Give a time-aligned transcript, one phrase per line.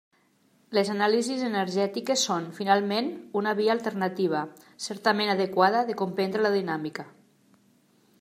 [0.75, 3.11] Les anàlisis energètiques són, finalment,
[3.41, 4.41] una via alternativa,
[4.87, 7.07] certament adequada, de comprendre la Dinàmica.